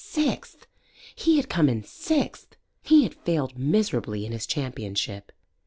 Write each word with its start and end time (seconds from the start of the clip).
Sixth! 0.03 0.65
He 1.15 1.37
had 1.37 1.47
come 1.47 1.69
in 1.69 1.83
sixth! 1.83 2.55
He 2.81 3.03
had 3.03 3.13
failed 3.13 3.55
miserably 3.59 4.25
in 4.25 4.31
his 4.31 4.47
championship. 4.47 5.31